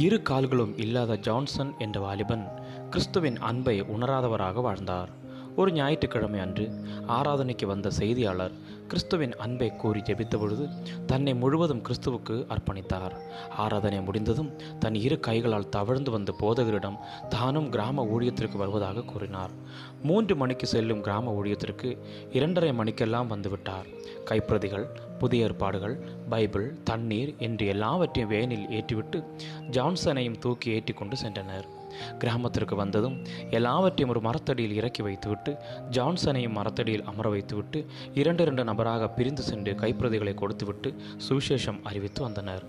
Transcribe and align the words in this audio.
இரு 0.00 0.18
கால்களும் 0.22 0.72
இல்லாத 0.78 1.12
ஜான்சன் 1.16 1.70
என்ற 1.78 1.96
வாலிபன் 2.00 2.44
கிறிஸ்துவின் 2.90 3.38
அன்பை 3.38 3.74
உணராதவராக 3.82 4.60
வாழ்ந்தார். 4.60 5.10
ஒரு 5.56 5.70
ஞாயிற்றுக்கிழமை 5.72 6.40
அன்று 6.40 6.66
ஆராதனைக்கு 7.08 7.66
வந்த 7.66 7.90
செய்தியாளர் 7.90 8.54
கிறிஸ்துவின் 8.90 9.34
அன்பை 9.36 9.66
கூறி 9.80 10.00
ஜெபித்த 10.00 10.36
பொழுது 10.38 10.64
தன்னை 11.06 11.32
முழுவதும் 11.34 11.82
கிறிஸ்துவுக்கு 11.86 12.36
அர்ப்பணித்தார். 12.54 13.14
ஆராதனை 13.56 14.00
முடிந்ததும் 14.00 14.50
தன் 14.82 14.94
இரு 14.94 15.16
கைகளால் 15.20 15.68
தவழ்ந்து 15.76 16.10
வந்த 16.10 16.34
போதகரிடம் 16.40 16.98
தானும் 17.28 17.68
கிராம 17.68 18.06
ஊழியத்திற்கு 18.14 18.56
வருவதாக 18.56 19.06
கூறினார். 19.12 19.54
மூன்று 20.02 20.36
மணிக்கு 20.36 20.66
செல்லும் 20.66 21.00
கிராம 21.00 21.34
ஊழியத்திற்கு 21.40 21.90
இரண்டரை 22.32 22.72
மணிக்கெல்லாம் 22.72 23.32
வந்துவிட்டார். 23.34 23.88
கைப்பிரதிகள் 24.30 24.86
புதிய 25.18 25.46
ஏற்பாடுகள் 25.46 25.96
பைபிள் 26.32 26.68
தண்ணீர் 26.82 27.32
என்று 27.46 27.64
எல்லாவற்றையும் 27.66 28.32
வேனில் 28.34 28.68
ஏற்றிவிட்டு 28.78 29.18
ஜான்சனையும் 29.76 30.40
தூக்கி 30.44 30.70
ஏற்றி 30.76 30.92
கொண்டு 30.92 31.16
சென்றனர். 31.22 31.66
கிராமத்திற்கு 32.18 32.74
வந்ததும் 32.76 33.16
எல்லாவற்றையும் 33.50 34.12
ஒரு 34.14 34.20
மரத்தடியில் 34.26 34.76
இறக்கி 34.76 35.02
வைத்துவிட்டு 35.02 35.52
ஜான்சனையும் 35.96 36.56
மரத்தடியில் 36.58 37.06
அமர 37.12 37.28
வைத்துவிட்டு 37.28 37.78
இரண்டு 38.20 38.42
இரண்டு 38.44 38.64
நபராக 38.80 39.08
பிரிந்து 39.16 39.42
சென்று 39.42 39.72
கைப்பிரதிகளை 39.80 40.32
கொடுத்துவிட்டு 40.34 40.90
சுவிசேஷம் 41.28 41.78
அறிவித்து 41.82 42.20
வந்தனர். 42.22 42.62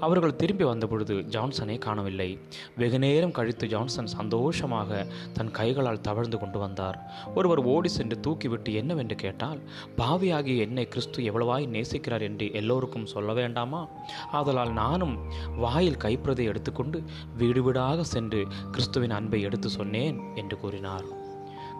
அவர்கள் 0.00 0.36
திரும்பி 0.36 0.64
வந்தபொழுது 0.64 1.14
ஜான்சனை 1.34 1.78
காணவில்லை. 1.78 2.28
வெகு 2.76 2.98
நேரம் 2.98 3.34
கழித்து 3.38 3.66
ஜான்சன் 3.66 4.10
சந்தோஷமாக 4.14 5.06
தன் 5.32 5.50
கைகளால் 5.50 6.00
தவழ்ந்து 6.00 6.38
கொண்டு 6.38 6.58
வந்தார். 6.58 6.98
ஒருவர் 7.34 7.62
ஓடி 7.64 7.88
சென்று 7.88 8.18
தூக்கிவிட்டு 8.26 8.72
என்னவென்று 8.74 9.14
கேட்டால் 9.14 9.60
பாவியாகிய 9.96 10.66
என்னை 10.66 10.88
கிறிஸ்து 10.88 11.22
எவ்வளவாய் 11.30 11.70
நேசிக்கிறார் 11.76 12.22
என்று 12.22 12.48
எல்லோருக்கும் 12.52 13.06
சொல்ல 13.06 13.32
வேண்டாமா? 13.32 13.88
ஆதலால் 14.32 14.72
நானும் 14.72 15.16
வாயில் 15.56 16.02
கைப்பிரதை 16.04 16.44
எடுத்துக்கொண்டு 16.44 17.00
வீடு 17.36 17.62
வீடாக 17.62 18.04
சென்று 18.04 18.42
கிறிஸ்துவின் 18.70 19.18
அன்பை 19.20 19.42
எடுத்து 19.42 19.70
சொன்னேன் 19.70 20.20
என்று 20.34 20.58
கூறினார். 20.58 21.08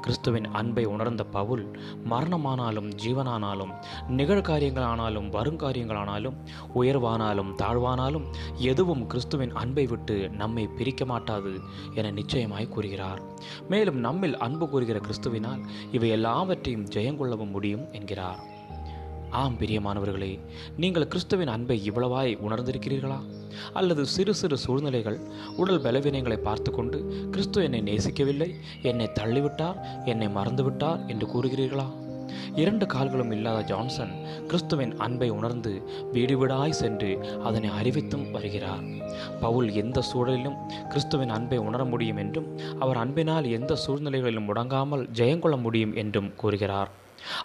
கிறிஸ்துவின் 0.01 0.47
அன்பை 0.51 0.85
உணர்ந்த 0.85 1.25
பவுல் 1.25 1.65
மரணமானாலும் 2.11 2.89
ஜீவனானாலும் 3.05 3.73
நிகழ்காரியங்களானாலும் 4.09 5.29
வருங்காரியங்களானாலும் 5.37 6.37
உயர்வானாலும் 6.75 7.51
தாழ்வானாலும் 7.63 8.27
எதுவும் 8.57 9.07
கிறிஸ்துவின் 9.07 9.55
அன்பை 9.55 9.87
விட்டு 9.87 10.29
நம்மை 10.31 10.67
பிரிக்க 10.67 11.05
மாட்டாது 11.05 11.61
என 11.95 12.11
நிச்சயமாய் 12.11 12.69
கூறுகிறார். 12.69 13.21
மேலும் 13.69 13.97
நம்மில் 13.97 14.39
அன்பு 14.39 14.69
கூறுகிற 14.69 15.01
கிறிஸ்துவினால் 15.01 15.63
இவை 15.93 16.09
எல்லாவற்றையும் 16.09 16.89
ஜெயங்கொள்ளவும் 16.89 17.51
முடியும் 17.51 17.87
என்கிறார். 17.93 18.59
ஆம் 19.31 19.57
பிரியமானவர்களே 19.59 20.39
நீங்கள் 20.77 21.07
கிறிஸ்துவின் 21.07 21.49
அன்பை 21.49 21.91
இவ்வளவாய் 21.91 22.33
உணர்ந்திருக்கிறீர்களா? 22.49 23.19
அல்லது 23.73 24.07
சிறு 24.07 24.35
சிறு 24.35 24.59
சூழ்நிலைகள் 24.59 25.19
உடல் 25.57 25.81
பலவீனங்களை 25.81 26.37
பார்த்து 26.37 26.71
கொண்டு 26.73 27.29
கிறிஸ்து 27.31 27.63
என்னை 27.63 27.81
நேசிக்கவில்லை 27.81 28.51
என்னை 28.83 29.11
தள்ளிவிட்டார் 29.21 30.05
என்னை 30.05 30.27
மறந்துவிட்டார் 30.27 31.07
என்று 31.07 31.27
கூறுகிறீர்களா? 31.27 31.87
இரண்டு 32.55 32.87
கால்களும் 32.87 33.31
இல்லாத 33.31 33.63
ஜான்சன் 33.63 34.13
கிறிஸ்துவின் 34.47 34.97
அன்பை 34.97 35.29
உணர்ந்து 35.29 35.83
வீடு 36.13 36.47
வீடாய் 36.47 36.79
சென்று 36.83 37.39
அதனை 37.45 37.71
அறிவித்தும் 37.71 38.31
வருகிறார். 38.31 38.85
பவுல் 39.41 39.71
எந்த 39.73 40.03
சூழலிலும் 40.13 40.87
கிறிஸ்துவின் 40.89 41.29
அன்பை 41.29 41.59
உணர 41.59 41.85
முடியும் 41.85 42.17
என்றும் 42.17 42.59
அவர் 42.79 42.97
அன்பினால் 42.97 43.45
எந்த 43.45 43.77
சூழ்நிலைகளிலும் 43.87 44.51
முடங்காமல் 44.53 45.09
ஜெயங்கொள்ள 45.15 45.61
முடியும் 45.61 45.95
என்றும் 45.95 46.35
கூறுகிறார். 46.35 46.91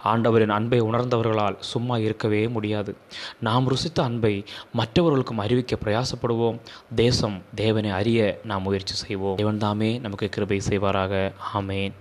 ஆண்டவரின் 0.03 0.49
அன்பை 0.49 0.81
உணர்ந்தவர்களால் 0.81 1.55
சும்மா 1.59 1.97
இருக்கவே 1.97 2.47
முடியாது. 2.47 2.95
நாம் 3.39 3.71
ருசித்த 3.71 4.01
அன்பை 4.01 4.45
மற்றவர்களுக்கும் 4.73 5.37
அறிவிக்க 5.37 5.77
பிரயாசப்படுவோம். 5.83 6.59
தேசம் 6.95 7.41
தேவனை 7.55 7.89
அறிய 7.89 8.39
நாம் 8.43 8.61
முயற்சி 8.61 8.93
செய்வோம். 8.93 9.35
தேவன் 9.35 9.57
தாமே 9.57 9.97
நமக்கு 9.97 10.29
கிருபை 10.29 10.61
செய்வாராக. 10.69 11.33
ஆமேன். 11.53 11.91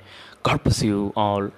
காட் 0.43 0.73
யூ 0.83 1.11
ஆல் 1.15 1.53